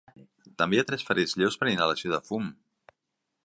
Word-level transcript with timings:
També 0.61 0.77
hi 0.77 0.79
ha 0.83 0.85
tres 0.91 1.03
ferits 1.11 1.37
lleus 1.41 1.59
per 1.63 1.69
inhalació 1.75 2.15
de 2.17 2.23
fum. 2.31 2.49